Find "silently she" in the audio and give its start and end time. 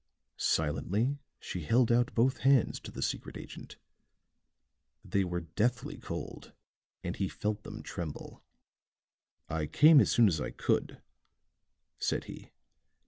0.39-1.61